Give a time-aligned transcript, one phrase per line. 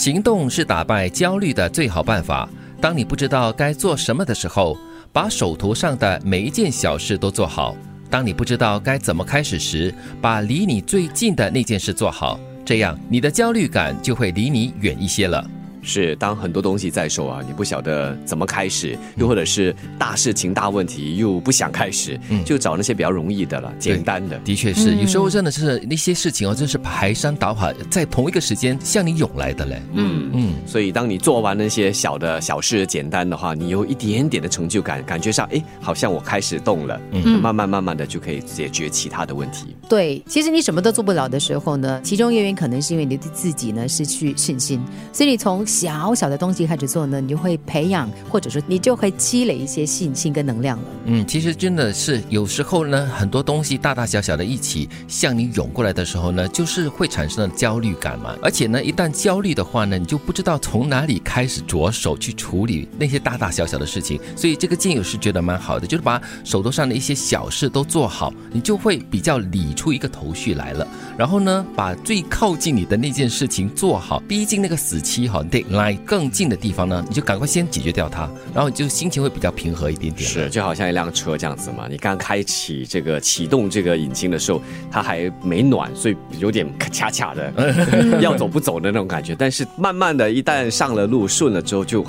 [0.00, 2.48] 行动是打败焦虑的最好办法。
[2.80, 4.74] 当你不知道该做什么的时候，
[5.12, 7.76] 把手头上的每一件小事都做好。
[8.08, 15.46] 当你不知道该怎么开始时，把离你最近的那件事做好，这样你的焦虑感就会离你远一些了。
[15.82, 24.38] 是，当很多东西在手啊，你不晓得怎么开始，又或者是大事情、大问题又不想开始，就找那些比较容易的了，简单的。
[24.40, 29.82] 的确是，有时候真的是那些事情哦，真是排山倒海，在同一个时间向你涌来的嘞。
[29.94, 30.30] 嗯。
[30.32, 39.74] 嗯，所以当你做完那些小的小事、简单的话，你有一点点的成就感，感觉上哎，好像我开始动了，嗯，慢慢慢慢的就可以解决其他的问题。
[39.88, 44.80] 对，其实你什么都做不了的时候呢，其中原因可能是因为你对自己呢失去信心，
[45.12, 50.84] 所以你从小小的东西开始做呢，你就会培养，或者说你就会积累一些信心跟能量了。
[51.04, 58.34] 嗯，其实真的是有时候呢，很多东西大大小小的一起向你涌过来的时候呢，就是会产生了焦虑感嘛。
[58.42, 64.20] 而且呢，一旦焦虑的话呢，你就不知道从哪里开始着手去处理那些大大小小的事情。
[64.34, 70.86] 所以这个建议是觉得蛮好的，就是把手头上的一些小事都做好，你就会比较理出一个头绪来了。
[71.16, 75.98] 然后呢，把最靠近你的那件事情做好，逼近那个死期哈，deadline。
[76.04, 80.28] 更近的地方呢，你就赶快先解决掉它，然后你就心情会比较平和一点点。
[80.28, 87.52] 是，就好像一辆车这样子嘛，你刚开启这个启动这个引擎的时候，它还没暖，所以有点卡卡的，
[88.20, 89.34] 要走不走的那种感觉。
[89.38, 92.06] 但是慢慢的一旦上了路，顺了之后，就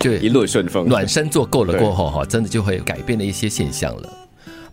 [0.00, 0.88] 就一路顺风。
[0.88, 4.12] 暖身做够了过后哈，真的就会改变了一些现象了。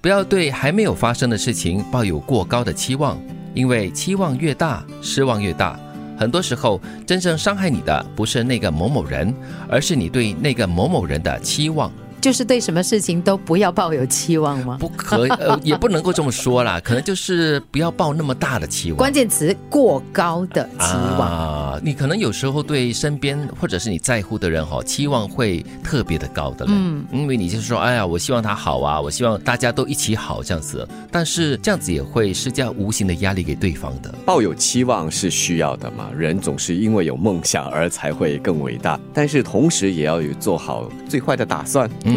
[0.02, 3.20] 不要对还没有发生的事情抱有过高的期望，
[3.54, 5.78] 因为期望越大，失望越大。
[6.20, 9.34] 很多时候，真正伤害你的不是那个某某人，
[9.70, 11.90] 而是你对那个某某人的期望。
[12.22, 14.78] 就是对什么事情都不要抱有期望吗？
[14.80, 16.80] 不可，呃，也不能够这么说啦。
[16.80, 18.98] 可能就是不要抱那么大的期望。
[18.98, 21.80] 关键词：过高的期望啊！
[21.84, 26.66] 你可能有时候对身边或者是你在乎的人哈，期望会特别的高的。
[26.68, 30.88] 嗯，因为你就是说，哎呀，我希望他好啊，我希望大家都一起好这样子。
[31.12, 34.14] 但是这样子也会施加无形的压力给对方的。
[34.26, 36.10] 抱有期望是需要的嘛？
[36.16, 41.90] 人总是因为有梦想而才会更伟大，但是同时也要有做好最坏的打算。
[42.06, 42.09] 嗯，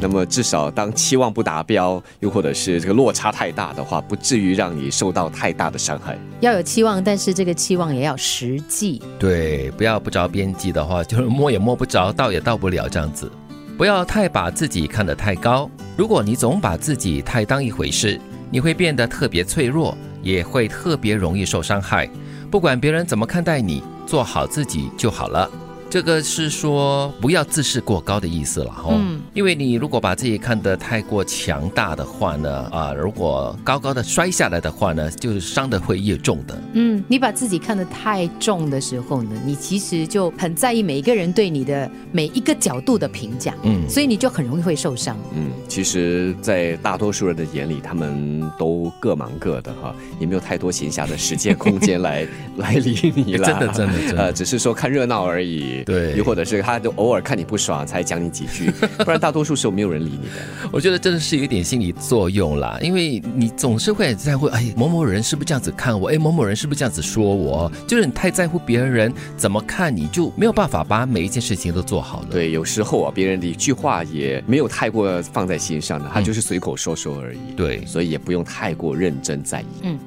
[0.00, 6.18] 那么至少当期望不达标，又或者是这个落差太大的话，不至于让你受到太大的伤害。
[6.40, 9.00] 要有期望，但是这个期望也要实际。
[9.18, 13.30] 对，不要不着边际的话，就是摸也摸不着，到也到不了这样子。
[13.78, 15.68] 不要太把自己看得太高。
[15.96, 22.08] 如果你总把自己太当一回事，你会变得特别脆弱，也会特别容易受伤害。
[22.50, 25.50] 不管别人怎么看待你，做好自己就好了。
[25.90, 36.56] 这个是说不要自视过高的意思了哈，嗯，因为你如果把自己看得太过强大的话呢，啊，如果高高的摔下来的话呢，就是伤的会越重的。
[36.74, 45.16] 嗯，你把自己看得太重的时候呢，你其实就很在意每一个人对你的每一个角度的评价，嗯，所以你就很容易会受伤。
[45.34, 52.24] 嗯，其实，在大多数人的眼里，他们都各忙各的哈，也没有太多闲暇的时间空间来
[52.56, 53.48] 来理你了。
[53.48, 55.82] 真的，真的，真的，呃，只是说看热闹而已。
[55.82, 58.70] 对，又或者是他就偶尔看你不爽才讲你几句，
[59.04, 60.68] 不然大多数时候没有人理你的。
[60.70, 66.10] 我觉得真的是有一点心理作用啦，因为你总是会在乎，哎，某某人是不是这样子看我？
[66.10, 67.72] 哎，某某人是不是这样子说我？
[67.88, 72.26] 就是你太在乎别人怎么看你，就没有办法把每一件事情都做好了。
[72.32, 77.38] 对，有时候啊，别人的一句话也没有太过放在心上的，他就是随口说说而已。
[77.56, 79.66] 对，所以也不用太过认真在意。
[79.84, 79.98] 嗯，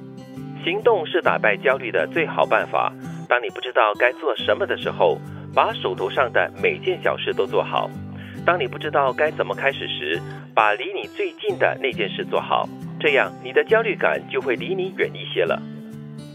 [0.64, 2.94] 行动是打败焦虑的最好办法。
[3.28, 5.20] 当你不知道该做什么的时候。
[5.56, 7.90] 把手头上的每件小事都做好。
[8.46, 10.22] 当你不知道该怎么开始时，
[10.54, 12.68] 把离你最近的那件事做好，
[13.00, 15.62] 这样你的焦虑感就会离你远一些了。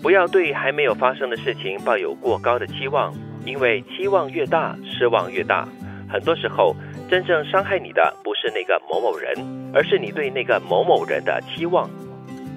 [0.03, 3.15] 不要对还没有发生的事情抱有过高的期望，
[3.47, 5.67] 因为期望越大，失望越大。
[6.09, 6.77] 很多时候，
[7.09, 9.33] 真正伤害你的不是那个某某人，
[9.73, 11.89] 而是你对那个某某人的期望。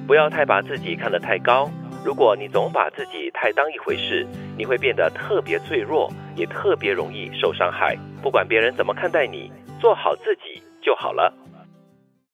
[0.07, 1.69] 不要太把自己看得太高。
[2.03, 7.97] 如果你总把自己太当一回事，你会变得特别脆弱，也特别容易受伤害。
[8.21, 11.33] 不管别人怎么看待你，做好自己就好了。